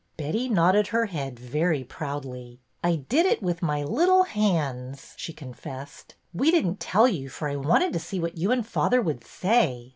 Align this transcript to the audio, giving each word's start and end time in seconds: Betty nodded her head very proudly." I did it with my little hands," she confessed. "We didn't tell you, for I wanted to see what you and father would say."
Betty 0.17 0.49
nodded 0.49 0.87
her 0.87 1.05
head 1.05 1.37
very 1.39 1.83
proudly." 1.83 2.59
I 2.83 2.95
did 2.95 3.27
it 3.27 3.43
with 3.43 3.61
my 3.61 3.83
little 3.83 4.23
hands," 4.23 5.13
she 5.15 5.31
confessed. 5.31 6.15
"We 6.33 6.49
didn't 6.49 6.79
tell 6.79 7.07
you, 7.07 7.29
for 7.29 7.47
I 7.47 7.55
wanted 7.55 7.93
to 7.93 7.99
see 7.99 8.19
what 8.19 8.35
you 8.35 8.51
and 8.51 8.65
father 8.65 8.99
would 8.99 9.23
say." 9.23 9.89